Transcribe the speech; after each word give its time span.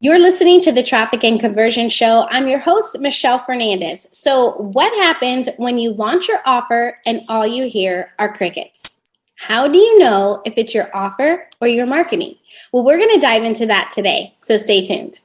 You're 0.00 0.20
listening 0.20 0.60
to 0.60 0.70
the 0.70 0.84
Traffic 0.84 1.24
and 1.24 1.40
Conversion 1.40 1.88
Show. 1.88 2.28
I'm 2.30 2.46
your 2.46 2.60
host, 2.60 3.00
Michelle 3.00 3.40
Fernandez. 3.40 4.06
So, 4.12 4.52
what 4.52 4.94
happens 4.94 5.48
when 5.56 5.76
you 5.76 5.92
launch 5.92 6.28
your 6.28 6.38
offer 6.46 6.96
and 7.04 7.22
all 7.28 7.44
you 7.44 7.68
hear 7.68 8.12
are 8.16 8.32
crickets? 8.32 8.98
How 9.34 9.66
do 9.66 9.76
you 9.76 9.98
know 9.98 10.40
if 10.46 10.54
it's 10.56 10.72
your 10.72 10.88
offer 10.96 11.48
or 11.60 11.66
your 11.66 11.84
marketing? 11.84 12.36
Well, 12.70 12.84
we're 12.84 12.98
going 12.98 13.12
to 13.12 13.18
dive 13.18 13.42
into 13.42 13.66
that 13.66 13.90
today. 13.90 14.36
So, 14.38 14.56
stay 14.56 14.84
tuned. 14.84 15.18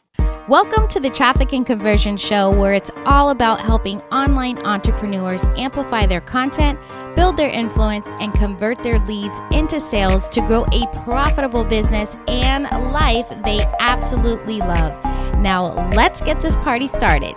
Welcome 0.50 0.90
to 0.90 1.00
the 1.00 1.10
Traffic 1.10 1.54
and 1.54 1.66
Conversion 1.66 2.18
Show, 2.18 2.52
where 2.52 2.74
it's 2.74 2.92
all 3.06 3.30
about 3.30 3.62
helping 3.62 4.02
online 4.12 4.58
entrepreneurs 4.66 5.42
amplify 5.56 6.06
their 6.06 6.20
content, 6.20 6.78
build 7.16 7.38
their 7.38 7.50
influence, 7.50 8.10
and 8.20 8.34
convert 8.34 8.84
their 8.84 9.00
leads 9.00 9.40
into 9.52 9.80
sales 9.80 10.28
to 10.32 10.42
grow 10.42 10.66
a 10.74 10.86
profitable 11.06 11.64
business 11.64 12.18
and 12.28 12.64
life 12.92 13.30
they 13.46 13.62
absolutely 13.80 14.58
love. 14.58 15.02
Now, 15.40 15.90
let's 15.92 16.20
get 16.20 16.42
this 16.42 16.58
party 16.58 16.88
started. 16.88 17.36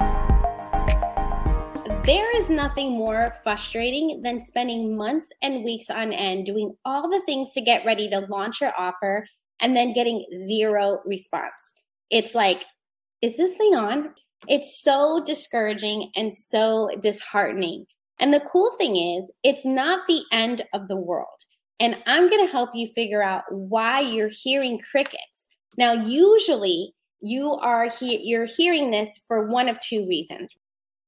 There 2.02 2.36
is 2.36 2.50
nothing 2.50 2.90
more 2.90 3.32
frustrating 3.44 4.20
than 4.24 4.40
spending 4.40 4.96
months 4.96 5.30
and 5.42 5.62
weeks 5.62 5.90
on 5.90 6.12
end 6.12 6.44
doing 6.44 6.74
all 6.84 7.08
the 7.08 7.22
things 7.24 7.52
to 7.52 7.60
get 7.60 7.86
ready 7.86 8.10
to 8.10 8.26
launch 8.28 8.60
your 8.60 8.72
offer 8.76 9.28
and 9.60 9.76
then 9.76 9.92
getting 9.92 10.26
zero 10.34 11.02
response. 11.06 11.72
It's 12.10 12.34
like 12.34 12.64
is 13.22 13.36
this 13.36 13.56
thing 13.56 13.74
on? 13.74 14.10
It's 14.48 14.82
so 14.82 15.22
discouraging 15.24 16.10
and 16.16 16.32
so 16.32 16.90
disheartening. 17.00 17.86
And 18.18 18.32
the 18.32 18.40
cool 18.40 18.70
thing 18.78 18.96
is, 18.96 19.32
it's 19.42 19.64
not 19.64 20.06
the 20.06 20.22
end 20.32 20.62
of 20.72 20.88
the 20.88 20.96
world. 20.96 21.44
And 21.78 21.96
I'm 22.06 22.28
going 22.30 22.44
to 22.44 22.50
help 22.50 22.70
you 22.74 22.88
figure 22.94 23.22
out 23.22 23.44
why 23.50 24.00
you're 24.00 24.30
hearing 24.30 24.80
crickets. 24.90 25.48
Now, 25.76 25.92
usually 25.92 26.94
you 27.20 27.52
are 27.52 27.88
he- 27.90 28.22
you're 28.22 28.46
hearing 28.46 28.90
this 28.90 29.18
for 29.26 29.46
one 29.46 29.68
of 29.68 29.78
two 29.80 30.06
reasons. 30.06 30.54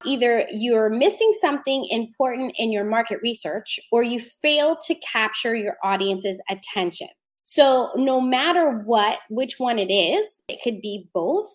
Either 0.05 0.47
you're 0.53 0.91
missing 0.91 1.33
something 1.41 1.87
important 1.91 2.55
in 2.59 2.71
your 2.71 2.85
market 2.85 3.19
research 3.23 3.81
or 3.91 4.03
you 4.03 4.21
fail 4.21 4.77
to 4.87 4.95
capture 4.97 5.57
your 5.57 5.77
audience's 5.83 6.41
attention. 6.49 7.09
So, 7.45 7.91
no 7.97 8.21
matter 8.21 8.83
what, 8.85 9.21
which 9.31 9.59
one 9.59 9.79
it 9.79 9.91
is, 9.91 10.43
it 10.49 10.61
could 10.63 10.81
be 10.83 11.09
both 11.15 11.51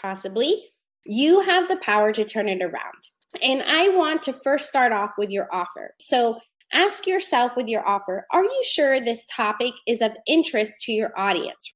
possibly, 0.00 0.70
you 1.04 1.40
have 1.40 1.68
the 1.68 1.76
power 1.76 2.12
to 2.12 2.24
turn 2.24 2.48
it 2.48 2.62
around. 2.62 3.08
And 3.42 3.62
I 3.62 3.88
want 3.88 4.22
to 4.24 4.32
first 4.32 4.68
start 4.68 4.92
off 4.92 5.12
with 5.18 5.30
your 5.30 5.48
offer. 5.52 5.94
So 6.00 6.40
ask 6.72 7.06
yourself 7.06 7.56
with 7.56 7.68
your 7.68 7.86
offer 7.86 8.26
are 8.32 8.44
you 8.44 8.64
sure 8.64 9.00
this 9.00 9.26
topic 9.26 9.72
is 9.86 10.00
of 10.00 10.12
interest 10.26 10.80
to 10.82 10.92
your 10.92 11.12
audience? 11.18 11.74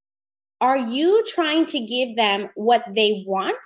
Are 0.60 0.78
you 0.78 1.24
trying 1.28 1.66
to 1.66 1.80
give 1.80 2.16
them 2.16 2.48
what 2.54 2.84
they 2.94 3.24
want 3.26 3.56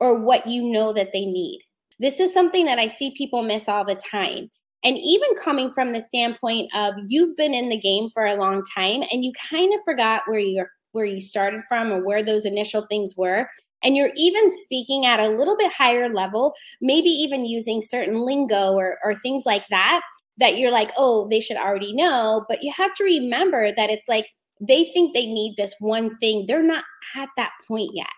or 0.00 0.18
what 0.18 0.46
you 0.46 0.62
know 0.62 0.92
that 0.92 1.12
they 1.12 1.24
need? 1.24 1.60
This 1.98 2.20
is 2.20 2.34
something 2.34 2.66
that 2.66 2.78
I 2.78 2.88
see 2.88 3.14
people 3.16 3.42
miss 3.42 3.68
all 3.68 3.84
the 3.84 3.94
time. 3.94 4.50
And 4.82 4.98
even 4.98 5.28
coming 5.42 5.70
from 5.70 5.92
the 5.92 6.00
standpoint 6.00 6.70
of 6.74 6.94
you've 7.08 7.36
been 7.36 7.54
in 7.54 7.70
the 7.70 7.80
game 7.80 8.10
for 8.10 8.26
a 8.26 8.34
long 8.34 8.62
time 8.76 9.02
and 9.10 9.24
you 9.24 9.32
kind 9.50 9.72
of 9.72 9.80
forgot 9.84 10.22
where 10.26 10.38
you're 10.38 10.70
where 10.92 11.06
you 11.06 11.20
started 11.20 11.62
from 11.68 11.92
or 11.92 12.04
where 12.04 12.22
those 12.22 12.46
initial 12.46 12.86
things 12.88 13.14
were 13.16 13.48
and 13.84 13.96
you're 13.96 14.12
even 14.16 14.50
speaking 14.62 15.06
at 15.06 15.20
a 15.20 15.28
little 15.28 15.56
bit 15.56 15.72
higher 15.72 16.08
level, 16.08 16.54
maybe 16.80 17.10
even 17.10 17.44
using 17.44 17.82
certain 17.82 18.18
lingo 18.20 18.72
or, 18.72 18.98
or 19.04 19.14
things 19.14 19.44
like 19.44 19.66
that, 19.68 20.00
that 20.38 20.56
you're 20.56 20.72
like, 20.72 20.90
oh, 20.96 21.28
they 21.28 21.40
should 21.40 21.58
already 21.58 21.92
know. 21.94 22.44
But 22.48 22.62
you 22.62 22.72
have 22.76 22.94
to 22.94 23.04
remember 23.04 23.72
that 23.76 23.90
it's 23.90 24.08
like 24.08 24.26
they 24.60 24.84
think 24.84 25.12
they 25.12 25.26
need 25.26 25.54
this 25.56 25.74
one 25.78 26.16
thing. 26.18 26.46
They're 26.48 26.62
not 26.62 26.84
at 27.14 27.28
that 27.36 27.52
point 27.68 27.90
yet. 27.92 28.08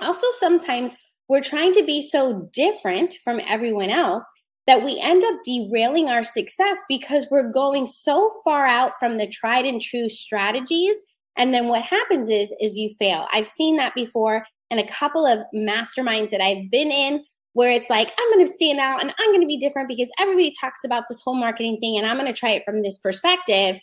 Also, 0.00 0.26
sometimes 0.38 0.96
we're 1.28 1.42
trying 1.42 1.72
to 1.74 1.82
be 1.82 2.00
so 2.00 2.48
different 2.52 3.18
from 3.24 3.40
everyone 3.46 3.90
else 3.90 4.24
that 4.66 4.84
we 4.84 5.00
end 5.00 5.24
up 5.24 5.36
derailing 5.44 6.08
our 6.08 6.22
success 6.22 6.78
because 6.88 7.26
we're 7.30 7.50
going 7.50 7.86
so 7.86 8.40
far 8.44 8.66
out 8.66 8.92
from 8.98 9.18
the 9.18 9.26
tried 9.26 9.64
and 9.64 9.80
true 9.80 10.08
strategies 10.08 11.02
and 11.38 11.54
then 11.54 11.68
what 11.68 11.82
happens 11.82 12.28
is 12.28 12.54
is 12.60 12.76
you 12.76 12.90
fail 12.98 13.26
i've 13.32 13.46
seen 13.46 13.76
that 13.76 13.94
before 13.94 14.44
and 14.70 14.80
a 14.80 14.86
couple 14.86 15.26
of 15.26 15.40
masterminds 15.54 16.30
that 16.30 16.40
I've 16.40 16.70
been 16.70 16.90
in 16.90 17.24
where 17.54 17.72
it's 17.72 17.90
like, 17.90 18.12
I'm 18.18 18.32
going 18.32 18.46
to 18.46 18.52
stand 18.52 18.78
out 18.78 19.00
and 19.00 19.12
I'm 19.18 19.30
going 19.30 19.40
to 19.40 19.46
be 19.46 19.56
different 19.56 19.88
because 19.88 20.10
everybody 20.18 20.52
talks 20.60 20.84
about 20.84 21.04
this 21.08 21.20
whole 21.20 21.34
marketing 21.34 21.78
thing 21.78 21.96
and 21.96 22.06
I'm 22.06 22.18
going 22.18 22.32
to 22.32 22.38
try 22.38 22.50
it 22.50 22.64
from 22.64 22.82
this 22.82 22.98
perspective. 22.98 23.76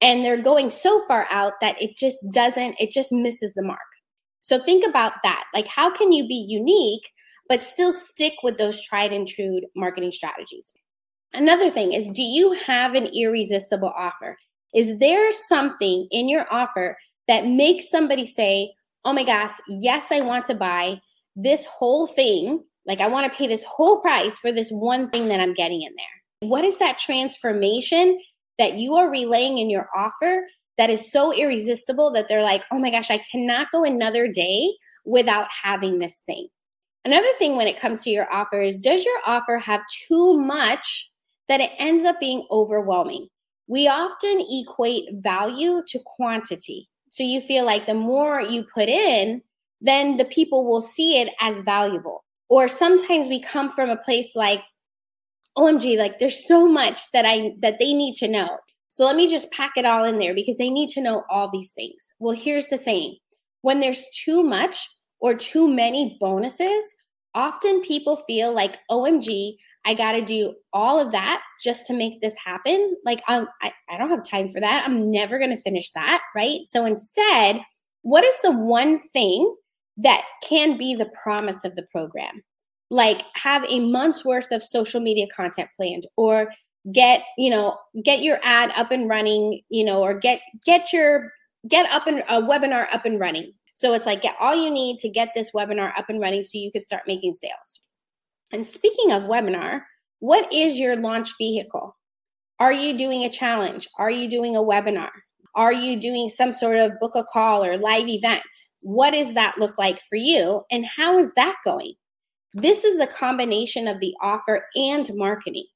And 0.00 0.24
they're 0.24 0.42
going 0.42 0.70
so 0.70 1.06
far 1.06 1.26
out 1.30 1.54
that 1.60 1.80
it 1.80 1.96
just 1.96 2.18
doesn't, 2.32 2.76
it 2.78 2.90
just 2.90 3.12
misses 3.12 3.54
the 3.54 3.62
mark. 3.62 3.78
So 4.40 4.58
think 4.58 4.86
about 4.86 5.14
that. 5.22 5.44
Like, 5.54 5.68
how 5.68 5.90
can 5.90 6.12
you 6.12 6.28
be 6.28 6.44
unique, 6.48 7.08
but 7.48 7.64
still 7.64 7.92
stick 7.92 8.34
with 8.42 8.58
those 8.58 8.82
tried 8.82 9.12
and 9.12 9.26
true 9.26 9.60
marketing 9.74 10.12
strategies? 10.12 10.72
Another 11.32 11.70
thing 11.70 11.92
is, 11.92 12.08
do 12.08 12.22
you 12.22 12.52
have 12.52 12.94
an 12.94 13.06
irresistible 13.06 13.92
offer? 13.96 14.36
Is 14.74 14.98
there 14.98 15.32
something 15.32 16.08
in 16.10 16.28
your 16.28 16.46
offer 16.50 16.96
that 17.28 17.46
makes 17.46 17.90
somebody 17.90 18.26
say, 18.26 18.72
oh 19.04 19.12
my 19.12 19.24
gosh, 19.24 19.52
yes, 19.68 20.10
I 20.10 20.20
want 20.20 20.46
to 20.46 20.54
buy 20.54 21.00
this 21.36 21.64
whole 21.66 22.06
thing. 22.06 22.64
Like, 22.86 23.00
I 23.00 23.08
want 23.08 23.30
to 23.30 23.36
pay 23.36 23.46
this 23.46 23.64
whole 23.64 24.00
price 24.00 24.38
for 24.38 24.52
this 24.52 24.68
one 24.70 25.10
thing 25.10 25.28
that 25.28 25.40
I'm 25.40 25.54
getting 25.54 25.82
in 25.82 25.92
there. 25.96 26.48
What 26.48 26.64
is 26.64 26.78
that 26.78 26.98
transformation 26.98 28.18
that 28.58 28.74
you 28.74 28.94
are 28.94 29.10
relaying 29.10 29.58
in 29.58 29.70
your 29.70 29.88
offer 29.94 30.46
that 30.76 30.90
is 30.90 31.10
so 31.10 31.32
irresistible 31.32 32.10
that 32.12 32.28
they're 32.28 32.42
like, 32.42 32.64
oh 32.70 32.78
my 32.78 32.90
gosh, 32.90 33.10
I 33.10 33.22
cannot 33.30 33.70
go 33.72 33.84
another 33.84 34.28
day 34.28 34.70
without 35.04 35.46
having 35.62 35.98
this 35.98 36.22
thing? 36.26 36.48
Another 37.04 37.28
thing 37.38 37.56
when 37.56 37.68
it 37.68 37.78
comes 37.78 38.02
to 38.02 38.10
your 38.10 38.32
offer 38.32 38.62
is 38.62 38.78
does 38.78 39.04
your 39.04 39.18
offer 39.26 39.58
have 39.58 39.82
too 40.08 40.38
much 40.38 41.10
that 41.48 41.60
it 41.60 41.70
ends 41.78 42.04
up 42.04 42.18
being 42.18 42.46
overwhelming? 42.50 43.28
We 43.66 43.88
often 43.88 44.44
equate 44.50 45.04
value 45.14 45.82
to 45.88 45.98
quantity. 46.04 46.88
So 47.10 47.22
you 47.22 47.40
feel 47.40 47.64
like 47.64 47.86
the 47.86 47.94
more 47.94 48.40
you 48.40 48.64
put 48.74 48.88
in, 48.88 49.42
then 49.80 50.16
the 50.16 50.24
people 50.24 50.66
will 50.66 50.80
see 50.80 51.20
it 51.20 51.32
as 51.40 51.60
valuable. 51.60 52.24
Or 52.48 52.68
sometimes 52.68 53.28
we 53.28 53.40
come 53.40 53.70
from 53.70 53.90
a 53.90 53.96
place 53.96 54.34
like, 54.34 54.62
OMG, 55.56 55.96
like 55.96 56.18
there's 56.18 56.46
so 56.46 56.68
much 56.68 57.10
that 57.12 57.24
I 57.24 57.52
that 57.60 57.78
they 57.78 57.94
need 57.94 58.14
to 58.16 58.28
know. 58.28 58.58
So 58.88 59.06
let 59.06 59.16
me 59.16 59.28
just 59.28 59.52
pack 59.52 59.72
it 59.76 59.84
all 59.84 60.04
in 60.04 60.18
there 60.18 60.34
because 60.34 60.56
they 60.56 60.70
need 60.70 60.88
to 60.90 61.00
know 61.00 61.24
all 61.30 61.50
these 61.50 61.72
things. 61.72 62.12
Well, 62.18 62.34
here's 62.36 62.66
the 62.68 62.78
thing. 62.78 63.16
When 63.62 63.80
there's 63.80 64.06
too 64.24 64.42
much 64.42 64.88
or 65.20 65.34
too 65.34 65.68
many 65.68 66.16
bonuses, 66.20 66.94
often 67.34 67.82
people 67.82 68.18
feel 68.26 68.52
like, 68.52 68.76
OMG, 68.90 69.54
I 69.84 69.94
got 69.94 70.12
to 70.12 70.24
do 70.24 70.54
all 70.72 70.98
of 70.98 71.12
that 71.12 71.42
just 71.62 71.86
to 71.86 71.92
make 71.92 72.20
this 72.20 72.36
happen. 72.36 72.96
Like, 73.04 73.22
I'm, 73.28 73.46
I, 73.62 73.72
I 73.90 73.98
don't 73.98 74.10
have 74.10 74.24
time 74.24 74.48
for 74.48 74.60
that. 74.60 74.84
I'm 74.86 75.10
never 75.10 75.38
going 75.38 75.54
to 75.54 75.62
finish 75.62 75.90
that. 75.92 76.22
Right. 76.34 76.60
So 76.64 76.84
instead, 76.84 77.60
what 78.02 78.24
is 78.24 78.34
the 78.42 78.52
one 78.52 78.98
thing 78.98 79.54
that 79.98 80.22
can 80.42 80.78
be 80.78 80.94
the 80.94 81.10
promise 81.22 81.64
of 81.64 81.76
the 81.76 81.86
program? 81.92 82.42
Like, 82.90 83.22
have 83.34 83.64
a 83.68 83.80
month's 83.80 84.24
worth 84.24 84.50
of 84.52 84.62
social 84.62 85.00
media 85.00 85.26
content 85.34 85.68
planned 85.76 86.06
or 86.16 86.48
get 86.92 87.22
you 87.38 87.48
know 87.48 87.78
get 88.02 88.22
your 88.22 88.38
ad 88.42 88.70
up 88.76 88.90
and 88.90 89.08
running 89.08 89.60
you 89.70 89.84
know 89.84 90.02
or 90.02 90.12
get 90.12 90.40
get 90.66 90.92
your 90.92 91.32
get 91.66 91.90
up 91.90 92.06
and 92.06 92.22
a 92.28 92.42
webinar 92.42 92.86
up 92.92 93.06
and 93.06 93.18
running 93.18 93.52
so 93.74 93.94
it's 93.94 94.06
like 94.06 94.20
get 94.20 94.36
all 94.38 94.54
you 94.54 94.70
need 94.70 94.98
to 94.98 95.08
get 95.08 95.30
this 95.34 95.52
webinar 95.52 95.92
up 95.96 96.10
and 96.10 96.20
running 96.20 96.42
so 96.42 96.58
you 96.58 96.70
can 96.70 96.82
start 96.82 97.02
making 97.06 97.32
sales 97.32 97.80
and 98.54 98.66
speaking 98.66 99.10
of 99.10 99.24
webinar, 99.24 99.82
what 100.20 100.50
is 100.52 100.78
your 100.78 100.94
launch 100.96 101.30
vehicle? 101.36 101.96
Are 102.60 102.72
you 102.72 102.96
doing 102.96 103.24
a 103.24 103.28
challenge? 103.28 103.88
Are 103.98 104.10
you 104.10 104.30
doing 104.30 104.54
a 104.54 104.60
webinar? 104.60 105.10
Are 105.56 105.72
you 105.72 106.00
doing 106.00 106.28
some 106.28 106.52
sort 106.52 106.78
of 106.78 106.98
book 107.00 107.12
a 107.16 107.24
call 107.24 107.64
or 107.64 107.76
live 107.76 108.08
event? 108.08 108.44
What 108.82 109.12
does 109.12 109.34
that 109.34 109.58
look 109.58 109.76
like 109.76 110.00
for 110.08 110.16
you? 110.16 110.62
And 110.70 110.86
how 110.86 111.18
is 111.18 111.34
that 111.34 111.56
going? 111.64 111.94
This 112.52 112.84
is 112.84 112.96
the 112.96 113.08
combination 113.08 113.88
of 113.88 113.98
the 113.98 114.14
offer 114.22 114.66
and 114.76 115.10
marketing. 115.14 115.66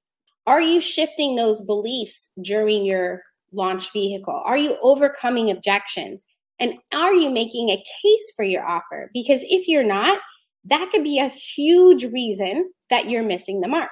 Are 0.46 0.60
you 0.60 0.80
shifting 0.80 1.34
those 1.34 1.60
beliefs 1.60 2.30
during 2.40 2.84
your 2.84 3.20
launch 3.52 3.92
vehicle? 3.92 4.40
Are 4.44 4.56
you 4.56 4.76
overcoming 4.82 5.50
objections? 5.50 6.26
And 6.60 6.74
are 6.94 7.12
you 7.12 7.28
making 7.28 7.70
a 7.70 7.76
case 8.02 8.32
for 8.36 8.44
your 8.44 8.64
offer? 8.64 9.10
Because 9.12 9.40
if 9.44 9.66
you're 9.66 9.82
not, 9.82 10.20
that 10.68 10.90
could 10.92 11.04
be 11.04 11.18
a 11.18 11.28
huge 11.28 12.04
reason 12.04 12.70
that 12.90 13.08
you're 13.08 13.22
missing 13.22 13.60
the 13.60 13.68
mark. 13.68 13.90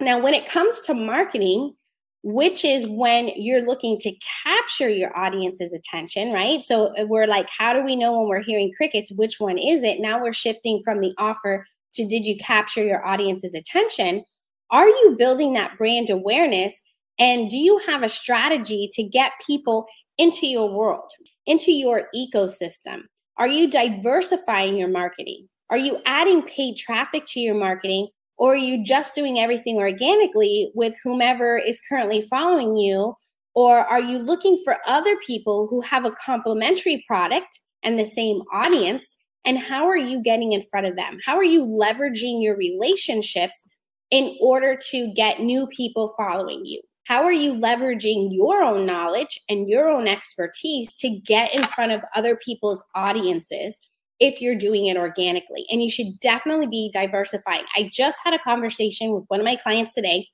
Now, 0.00 0.20
when 0.20 0.34
it 0.34 0.48
comes 0.48 0.80
to 0.82 0.94
marketing, 0.94 1.74
which 2.22 2.64
is 2.64 2.86
when 2.88 3.30
you're 3.36 3.64
looking 3.64 3.98
to 3.98 4.12
capture 4.44 4.88
your 4.88 5.16
audience's 5.16 5.72
attention, 5.72 6.32
right? 6.32 6.62
So 6.62 6.94
uh, 6.96 7.04
we're 7.06 7.26
like, 7.26 7.48
how 7.56 7.72
do 7.72 7.82
we 7.82 7.96
know 7.96 8.18
when 8.18 8.28
we're 8.28 8.42
hearing 8.42 8.72
crickets? 8.76 9.12
Which 9.12 9.36
one 9.38 9.58
is 9.58 9.82
it? 9.82 10.00
Now 10.00 10.20
we're 10.20 10.32
shifting 10.32 10.80
from 10.84 11.00
the 11.00 11.14
offer 11.18 11.64
to 11.94 12.06
did 12.06 12.26
you 12.26 12.36
capture 12.36 12.82
your 12.82 13.04
audience's 13.06 13.54
attention? 13.54 14.24
Are 14.70 14.88
you 14.88 15.16
building 15.18 15.54
that 15.54 15.78
brand 15.78 16.10
awareness? 16.10 16.80
And 17.18 17.48
do 17.50 17.56
you 17.56 17.78
have 17.86 18.02
a 18.02 18.08
strategy 18.08 18.88
to 18.92 19.02
get 19.02 19.32
people 19.44 19.86
into 20.18 20.46
your 20.46 20.70
world, 20.70 21.10
into 21.46 21.72
your 21.72 22.08
ecosystem? 22.14 23.02
Are 23.36 23.48
you 23.48 23.70
diversifying 23.70 24.76
your 24.76 24.88
marketing? 24.88 25.48
Are 25.70 25.78
you 25.78 25.98
adding 26.06 26.42
paid 26.42 26.76
traffic 26.76 27.24
to 27.28 27.40
your 27.40 27.54
marketing? 27.54 28.08
Or 28.38 28.52
are 28.52 28.56
you 28.56 28.84
just 28.84 29.14
doing 29.14 29.38
everything 29.38 29.76
organically 29.76 30.70
with 30.74 30.96
whomever 31.02 31.58
is 31.58 31.80
currently 31.88 32.22
following 32.22 32.76
you? 32.76 33.14
Or 33.54 33.78
are 33.78 34.00
you 34.00 34.18
looking 34.18 34.60
for 34.64 34.78
other 34.86 35.16
people 35.26 35.66
who 35.68 35.80
have 35.80 36.04
a 36.04 36.12
complementary 36.12 37.04
product 37.06 37.60
and 37.82 37.98
the 37.98 38.06
same 38.06 38.42
audience? 38.52 39.16
And 39.44 39.58
how 39.58 39.86
are 39.88 39.96
you 39.96 40.22
getting 40.22 40.52
in 40.52 40.62
front 40.62 40.86
of 40.86 40.96
them? 40.96 41.18
How 41.24 41.36
are 41.36 41.44
you 41.44 41.64
leveraging 41.64 42.42
your 42.42 42.56
relationships 42.56 43.66
in 44.10 44.36
order 44.40 44.78
to 44.90 45.12
get 45.14 45.40
new 45.40 45.66
people 45.66 46.14
following 46.16 46.64
you? 46.64 46.80
How 47.04 47.24
are 47.24 47.32
you 47.32 47.54
leveraging 47.54 48.28
your 48.30 48.62
own 48.62 48.86
knowledge 48.86 49.40
and 49.48 49.68
your 49.68 49.88
own 49.88 50.06
expertise 50.06 50.94
to 50.96 51.08
get 51.08 51.54
in 51.54 51.62
front 51.62 51.92
of 51.92 52.02
other 52.14 52.36
people's 52.36 52.84
audiences 52.94 53.78
if 54.20 54.40
you're 54.40 54.56
doing 54.56 54.86
it 54.86 54.96
organically. 54.96 55.66
And 55.70 55.82
you 55.82 55.90
should 55.90 56.18
definitely 56.20 56.66
be 56.66 56.90
diversifying. 56.92 57.64
I 57.76 57.90
just 57.92 58.18
had 58.24 58.34
a 58.34 58.38
conversation 58.38 59.12
with 59.12 59.24
one 59.28 59.40
of 59.40 59.44
my 59.44 59.56
clients 59.56 59.94
today, 59.94 60.28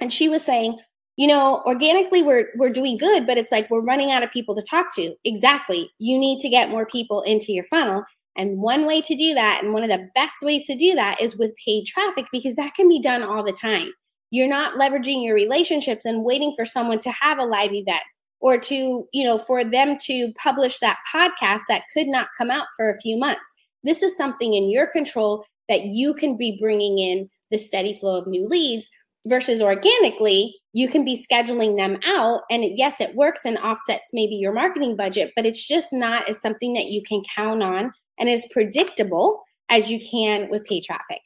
and 0.00 0.12
she 0.12 0.28
was 0.28 0.42
saying, 0.42 0.78
you 1.16 1.26
know, 1.26 1.62
organically 1.66 2.22
we're 2.22 2.48
we're 2.56 2.70
doing 2.70 2.96
good, 2.96 3.26
but 3.26 3.36
it's 3.36 3.52
like 3.52 3.70
we're 3.70 3.80
running 3.80 4.10
out 4.10 4.22
of 4.22 4.30
people 4.30 4.54
to 4.54 4.62
talk 4.62 4.94
to. 4.94 5.14
Exactly. 5.24 5.90
You 5.98 6.18
need 6.18 6.40
to 6.40 6.48
get 6.48 6.70
more 6.70 6.86
people 6.86 7.22
into 7.22 7.52
your 7.52 7.64
funnel. 7.64 8.04
And 8.36 8.58
one 8.58 8.86
way 8.86 9.02
to 9.02 9.16
do 9.16 9.34
that, 9.34 9.62
and 9.62 9.72
one 9.72 9.82
of 9.82 9.90
the 9.90 10.08
best 10.14 10.36
ways 10.42 10.66
to 10.66 10.76
do 10.76 10.94
that 10.94 11.20
is 11.20 11.36
with 11.36 11.52
paid 11.62 11.84
traffic 11.84 12.26
because 12.32 12.56
that 12.56 12.74
can 12.74 12.88
be 12.88 13.00
done 13.00 13.22
all 13.22 13.42
the 13.42 13.52
time. 13.52 13.92
You're 14.30 14.48
not 14.48 14.78
leveraging 14.78 15.24
your 15.24 15.34
relationships 15.34 16.04
and 16.04 16.24
waiting 16.24 16.54
for 16.54 16.64
someone 16.64 17.00
to 17.00 17.10
have 17.10 17.38
a 17.38 17.44
live 17.44 17.72
event 17.72 18.02
or 18.40 18.58
to, 18.58 19.06
you 19.12 19.24
know, 19.24 19.38
for 19.38 19.64
them 19.64 19.96
to 20.06 20.32
publish 20.42 20.78
that 20.78 20.98
podcast 21.12 21.62
that 21.68 21.84
could 21.94 22.06
not 22.06 22.28
come 22.36 22.50
out 22.50 22.66
for 22.76 22.90
a 22.90 22.98
few 23.00 23.18
months. 23.18 23.54
This 23.84 24.02
is 24.02 24.16
something 24.16 24.54
in 24.54 24.70
your 24.70 24.86
control 24.86 25.44
that 25.68 25.84
you 25.84 26.14
can 26.14 26.36
be 26.36 26.58
bringing 26.60 26.98
in 26.98 27.28
the 27.50 27.58
steady 27.58 27.98
flow 27.98 28.18
of 28.18 28.26
new 28.26 28.46
leads 28.46 28.88
versus 29.26 29.60
organically, 29.60 30.54
you 30.72 30.88
can 30.88 31.04
be 31.04 31.22
scheduling 31.30 31.76
them 31.76 31.98
out. 32.06 32.42
And 32.50 32.64
yes, 32.76 33.00
it 33.00 33.14
works 33.14 33.44
and 33.44 33.58
offsets 33.58 34.10
maybe 34.12 34.36
your 34.36 34.52
marketing 34.52 34.96
budget, 34.96 35.32
but 35.36 35.46
it's 35.46 35.66
just 35.66 35.92
not 35.92 36.28
as 36.28 36.40
something 36.40 36.74
that 36.74 36.86
you 36.86 37.02
can 37.02 37.22
count 37.34 37.62
on 37.62 37.92
and 38.18 38.28
as 38.28 38.46
predictable 38.50 39.42
as 39.68 39.90
you 39.90 40.00
can 40.00 40.48
with 40.48 40.64
pay 40.64 40.80
traffic. 40.80 41.20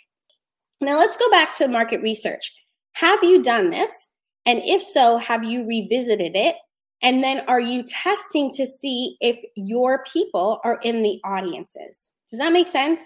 Now, 0.81 0.99
let's 0.99 1.17
go 1.17 1.31
back 1.31 1.55
to 1.55 1.69
market 1.69 2.03
research. 2.03 2.53
Have 2.95 3.23
you 3.23 3.43
done 3.43 3.71
this? 3.71 4.13
And 4.47 4.61
if 4.65 4.83
so, 4.83 5.17
have 5.19 5.45
you 5.45 5.67
revisited 5.67 6.33
it 6.35 6.57
and 7.05 7.23
then 7.23 7.43
are 7.49 7.61
you 7.61 7.83
testing 7.83 8.51
to 8.53 8.67
see 8.67 9.19
if 9.21 9.39
your 9.57 10.03
people 10.11 10.59
are 10.65 10.81
in 10.83 11.03
the 11.03 11.21
audiences? 11.23 12.11
Does 12.31 12.41
that 12.41 12.53
make 12.53 12.67
sense? 12.67 13.03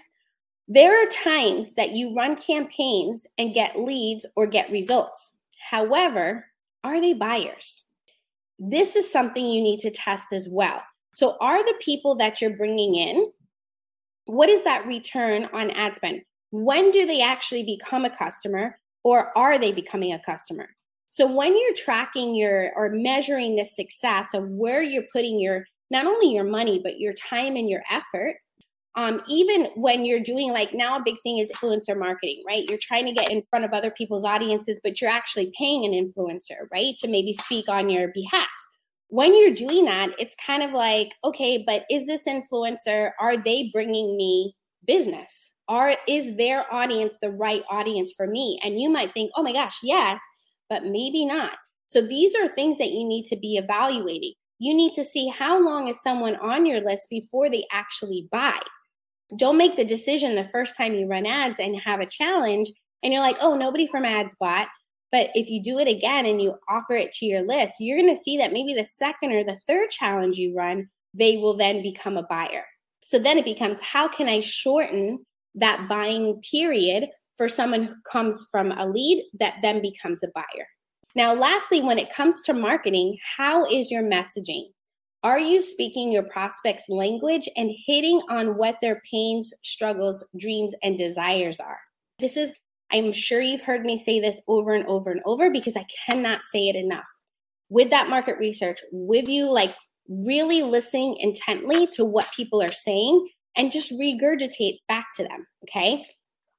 There 0.69 1.03
are 1.03 1.09
times 1.09 1.73
that 1.73 1.91
you 1.91 2.15
run 2.15 2.37
campaigns 2.37 3.27
and 3.37 3.53
get 3.53 3.77
leads 3.77 4.25
or 4.37 4.47
get 4.47 4.71
results. 4.71 5.31
However, 5.69 6.45
are 6.85 7.01
they 7.01 7.13
buyers? 7.13 7.83
This 8.57 8.95
is 8.95 9.11
something 9.11 9.45
you 9.45 9.61
need 9.61 9.81
to 9.81 9.91
test 9.91 10.31
as 10.31 10.47
well. 10.49 10.81
So, 11.13 11.35
are 11.41 11.61
the 11.61 11.77
people 11.81 12.15
that 12.15 12.39
you're 12.39 12.55
bringing 12.55 12.95
in, 12.95 13.31
what 14.25 14.47
is 14.47 14.63
that 14.63 14.85
return 14.87 15.49
on 15.51 15.71
ad 15.71 15.95
spend? 15.95 16.21
When 16.51 16.91
do 16.91 17.05
they 17.05 17.21
actually 17.21 17.63
become 17.63 18.05
a 18.05 18.15
customer 18.15 18.79
or 19.03 19.37
are 19.37 19.57
they 19.57 19.73
becoming 19.73 20.13
a 20.13 20.19
customer? 20.19 20.69
So 21.09 21.25
when 21.25 21.59
you're 21.59 21.75
tracking 21.75 22.35
your 22.35 22.71
or 22.75 22.89
measuring 22.89 23.55
the 23.55 23.65
success 23.65 24.33
of 24.33 24.47
where 24.47 24.81
you're 24.81 25.05
putting 25.11 25.39
your 25.39 25.65
not 25.91 26.05
only 26.05 26.33
your 26.35 26.43
money 26.43 26.79
but 26.83 26.99
your 26.99 27.13
time 27.13 27.55
and 27.55 27.67
your 27.67 27.81
effort, 27.89 28.35
um, 28.95 29.21
even 29.27 29.65
when 29.75 30.05
you're 30.05 30.19
doing 30.19 30.51
like 30.51 30.73
now 30.73 30.97
a 30.97 31.03
big 31.03 31.15
thing 31.21 31.39
is 31.39 31.51
influencer 31.51 31.97
marketing, 31.97 32.43
right? 32.45 32.65
You're 32.69 32.79
trying 32.81 33.05
to 33.05 33.11
get 33.11 33.31
in 33.31 33.43
front 33.49 33.65
of 33.65 33.71
other 33.71 33.91
people's 33.91 34.25
audiences, 34.25 34.79
but 34.83 35.01
you're 35.01 35.09
actually 35.09 35.51
paying 35.57 35.85
an 35.85 35.93
influencer, 35.93 36.67
right, 36.71 36.95
to 36.99 37.07
maybe 37.07 37.33
speak 37.33 37.69
on 37.69 37.89
your 37.89 38.09
behalf. 38.13 38.47
When 39.07 39.35
you're 39.35 39.55
doing 39.55 39.85
that, 39.85 40.11
it's 40.19 40.35
kind 40.35 40.61
of 40.61 40.71
like, 40.71 41.13
okay, 41.23 41.63
but 41.65 41.85
is 41.89 42.05
this 42.05 42.25
influencer? 42.27 43.11
Are 43.19 43.37
they 43.37 43.71
bringing 43.73 44.15
me 44.15 44.55
business? 44.85 45.51
Are 45.67 45.95
is 46.07 46.35
their 46.35 46.71
audience 46.71 47.17
the 47.19 47.31
right 47.31 47.63
audience 47.69 48.13
for 48.15 48.27
me? 48.27 48.59
And 48.63 48.79
you 48.79 48.89
might 48.89 49.11
think, 49.11 49.31
oh 49.35 49.43
my 49.43 49.53
gosh, 49.53 49.77
yes 49.81 50.19
but 50.69 50.85
maybe 50.85 51.25
not. 51.25 51.57
So 51.87 52.01
these 52.01 52.35
are 52.35 52.47
things 52.47 52.77
that 52.77 52.91
you 52.91 53.03
need 53.03 53.25
to 53.25 53.35
be 53.35 53.57
evaluating. 53.57 54.33
You 54.59 54.75
need 54.75 54.93
to 54.93 55.03
see 55.03 55.27
how 55.27 55.59
long 55.59 55.87
is 55.87 56.01
someone 56.01 56.35
on 56.35 56.65
your 56.65 56.81
list 56.81 57.07
before 57.09 57.49
they 57.49 57.65
actually 57.71 58.27
buy. 58.31 58.59
Don't 59.37 59.57
make 59.57 59.75
the 59.75 59.85
decision 59.85 60.35
the 60.35 60.47
first 60.49 60.75
time 60.75 60.93
you 60.93 61.07
run 61.07 61.25
ads 61.25 61.59
and 61.59 61.79
have 61.81 61.99
a 61.99 62.05
challenge 62.05 62.69
and 63.01 63.13
you're 63.13 63.21
like, 63.21 63.37
oh, 63.41 63.55
nobody 63.55 63.87
from 63.87 64.05
ads 64.05 64.35
bought. 64.39 64.67
But 65.11 65.29
if 65.33 65.49
you 65.49 65.63
do 65.63 65.79
it 65.79 65.87
again 65.87 66.25
and 66.25 66.41
you 66.41 66.55
offer 66.69 66.93
it 66.93 67.11
to 67.13 67.25
your 67.25 67.41
list, 67.41 67.75
you're 67.79 67.97
going 67.97 68.13
to 68.13 68.21
see 68.21 68.37
that 68.37 68.53
maybe 68.53 68.73
the 68.73 68.85
second 68.85 69.31
or 69.31 69.43
the 69.43 69.59
third 69.67 69.89
challenge 69.89 70.37
you 70.37 70.55
run, 70.55 70.87
they 71.13 71.37
will 71.37 71.57
then 71.57 71.81
become 71.81 72.17
a 72.17 72.23
buyer. 72.23 72.65
So 73.05 73.17
then 73.17 73.37
it 73.39 73.45
becomes 73.45 73.81
how 73.81 74.07
can 74.07 74.29
I 74.29 74.39
shorten 74.39 75.25
that 75.55 75.87
buying 75.89 76.41
period 76.51 77.09
for 77.39 77.47
someone 77.47 77.83
who 77.83 77.95
comes 78.03 78.45
from 78.51 78.73
a 78.73 78.85
lead 78.85 79.23
that 79.39 79.53
then 79.61 79.81
becomes 79.81 80.21
a 80.23 80.27
buyer. 80.35 80.67
Now, 81.15 81.33
lastly, 81.33 81.81
when 81.81 81.97
it 81.97 82.13
comes 82.13 82.41
to 82.41 82.53
marketing, 82.53 83.17
how 83.37 83.65
is 83.65 83.89
your 83.89 84.03
messaging? 84.03 84.65
Are 85.23 85.39
you 85.39 85.61
speaking 85.61 86.11
your 86.11 86.23
prospects' 86.23 86.89
language 86.89 87.47
and 87.55 87.71
hitting 87.87 88.19
on 88.29 88.57
what 88.57 88.75
their 88.81 89.01
pains, 89.09 89.53
struggles, 89.63 90.21
dreams, 90.37 90.75
and 90.83 90.97
desires 90.97 91.61
are? 91.61 91.79
This 92.19 92.35
is, 92.35 92.51
I'm 92.91 93.13
sure 93.13 93.39
you've 93.39 93.61
heard 93.61 93.85
me 93.85 93.97
say 93.97 94.19
this 94.19 94.41
over 94.49 94.73
and 94.73 94.85
over 94.87 95.09
and 95.09 95.21
over 95.25 95.49
because 95.49 95.77
I 95.77 95.85
cannot 96.05 96.43
say 96.43 96.67
it 96.67 96.75
enough. 96.75 97.07
With 97.69 97.89
that 97.91 98.09
market 98.09 98.37
research, 98.37 98.81
with 98.91 99.29
you 99.29 99.49
like 99.49 99.73
really 100.09 100.61
listening 100.61 101.15
intently 101.21 101.87
to 101.93 102.03
what 102.03 102.33
people 102.35 102.61
are 102.61 102.73
saying 102.73 103.29
and 103.55 103.71
just 103.71 103.93
regurgitate 103.93 104.79
back 104.89 105.05
to 105.15 105.23
them. 105.23 105.47
Okay. 105.63 106.05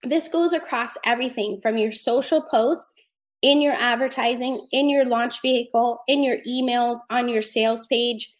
This 0.02 0.28
goes 0.28 0.52
across 0.52 0.96
everything 1.04 1.58
from 1.60 1.76
your 1.76 1.92
social 1.92 2.40
posts, 2.42 2.94
in 3.42 3.60
your 3.60 3.74
advertising, 3.74 4.66
in 4.72 4.88
your 4.88 5.04
launch 5.04 5.40
vehicle, 5.40 6.00
in 6.06 6.22
your 6.22 6.38
emails, 6.48 6.98
on 7.10 7.28
your 7.28 7.42
sales 7.42 7.86
page, 7.86 8.34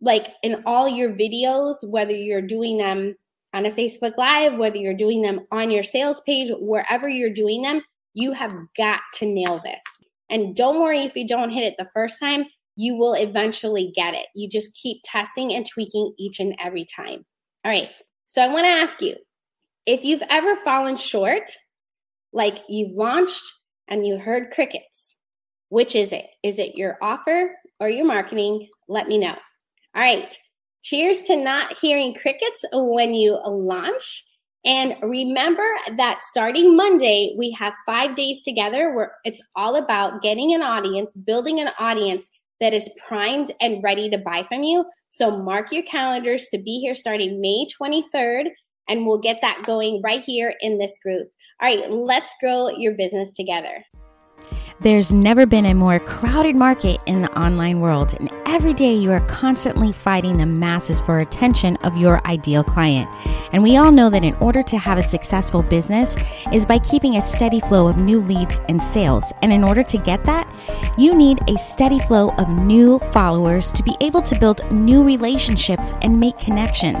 like 0.00 0.34
in 0.42 0.62
all 0.64 0.88
your 0.88 1.10
videos, 1.10 1.76
whether 1.90 2.14
you're 2.14 2.42
doing 2.42 2.78
them 2.78 3.14
on 3.52 3.66
a 3.66 3.70
Facebook 3.70 4.16
Live, 4.16 4.58
whether 4.58 4.76
you're 4.76 4.94
doing 4.94 5.22
them 5.22 5.40
on 5.50 5.70
your 5.70 5.82
sales 5.82 6.20
page, 6.20 6.50
wherever 6.58 7.08
you're 7.08 7.32
doing 7.32 7.62
them, 7.62 7.82
you 8.14 8.32
have 8.32 8.54
got 8.76 9.00
to 9.14 9.26
nail 9.26 9.60
this. 9.64 9.82
And 10.30 10.54
don't 10.54 10.80
worry 10.80 11.00
if 11.00 11.16
you 11.16 11.26
don't 11.26 11.50
hit 11.50 11.64
it 11.64 11.74
the 11.78 11.88
first 11.92 12.20
time, 12.20 12.44
you 12.76 12.94
will 12.94 13.14
eventually 13.14 13.92
get 13.94 14.14
it. 14.14 14.26
You 14.34 14.48
just 14.48 14.76
keep 14.76 15.00
testing 15.04 15.52
and 15.52 15.66
tweaking 15.66 16.12
each 16.18 16.38
and 16.38 16.54
every 16.62 16.84
time. 16.84 17.24
All 17.64 17.72
right. 17.72 17.88
So 18.26 18.42
I 18.42 18.52
want 18.52 18.66
to 18.66 18.70
ask 18.70 19.00
you 19.00 19.16
if 19.88 20.04
you've 20.04 20.22
ever 20.28 20.54
fallen 20.56 20.96
short, 20.96 21.50
like 22.34 22.58
you've 22.68 22.94
launched 22.94 23.42
and 23.88 24.06
you 24.06 24.18
heard 24.18 24.50
crickets, 24.50 25.16
which 25.70 25.96
is 25.96 26.12
it? 26.12 26.26
Is 26.42 26.58
it 26.58 26.76
your 26.76 26.98
offer 27.00 27.56
or 27.80 27.88
your 27.88 28.04
marketing? 28.04 28.68
Let 28.86 29.08
me 29.08 29.16
know. 29.16 29.34
All 29.94 30.02
right. 30.02 30.38
Cheers 30.82 31.22
to 31.22 31.36
not 31.36 31.78
hearing 31.78 32.12
crickets 32.12 32.66
when 32.70 33.14
you 33.14 33.40
launch. 33.46 34.24
And 34.62 34.94
remember 35.00 35.66
that 35.96 36.20
starting 36.20 36.76
Monday, 36.76 37.34
we 37.38 37.50
have 37.52 37.74
five 37.86 38.14
days 38.14 38.42
together 38.42 38.94
where 38.94 39.12
it's 39.24 39.40
all 39.56 39.76
about 39.76 40.20
getting 40.20 40.52
an 40.52 40.60
audience, 40.60 41.14
building 41.14 41.60
an 41.60 41.70
audience 41.80 42.28
that 42.60 42.74
is 42.74 42.90
primed 43.06 43.52
and 43.58 43.82
ready 43.82 44.10
to 44.10 44.18
buy 44.18 44.42
from 44.42 44.64
you. 44.64 44.84
So 45.08 45.38
mark 45.38 45.72
your 45.72 45.84
calendars 45.84 46.48
to 46.48 46.58
be 46.58 46.78
here 46.78 46.94
starting 46.94 47.40
May 47.40 47.66
23rd 47.80 48.48
and 48.88 49.06
we'll 49.06 49.18
get 49.18 49.40
that 49.42 49.62
going 49.64 50.00
right 50.02 50.20
here 50.20 50.54
in 50.60 50.78
this 50.78 50.98
group. 50.98 51.28
All 51.60 51.68
right, 51.68 51.90
let's 51.90 52.34
grow 52.40 52.68
your 52.70 52.94
business 52.94 53.32
together. 53.32 53.84
There's 54.80 55.10
never 55.10 55.44
been 55.44 55.66
a 55.66 55.74
more 55.74 55.98
crowded 55.98 56.54
market 56.54 57.00
in 57.06 57.22
the 57.22 57.36
online 57.36 57.80
world, 57.80 58.14
and 58.20 58.30
every 58.46 58.72
day 58.72 58.94
you 58.94 59.10
are 59.10 59.26
constantly 59.26 59.90
fighting 59.90 60.36
the 60.36 60.46
masses 60.46 61.00
for 61.00 61.18
attention 61.18 61.74
of 61.78 61.96
your 61.96 62.24
ideal 62.28 62.62
client. 62.62 63.10
And 63.52 63.60
we 63.60 63.76
all 63.76 63.90
know 63.90 64.08
that 64.08 64.22
in 64.22 64.36
order 64.36 64.62
to 64.62 64.78
have 64.78 64.96
a 64.96 65.02
successful 65.02 65.64
business 65.64 66.16
is 66.52 66.64
by 66.64 66.78
keeping 66.78 67.16
a 67.16 67.22
steady 67.22 67.58
flow 67.58 67.88
of 67.88 67.96
new 67.96 68.20
leads 68.20 68.60
and 68.68 68.80
sales. 68.80 69.32
And 69.42 69.52
in 69.52 69.64
order 69.64 69.82
to 69.82 69.98
get 69.98 70.24
that, 70.26 70.46
you 70.96 71.12
need 71.12 71.40
a 71.48 71.58
steady 71.58 71.98
flow 71.98 72.30
of 72.38 72.48
new 72.48 73.00
followers 73.12 73.72
to 73.72 73.82
be 73.82 73.96
able 74.00 74.22
to 74.22 74.38
build 74.38 74.70
new 74.70 75.02
relationships 75.02 75.92
and 76.02 76.20
make 76.20 76.36
connections. 76.36 77.00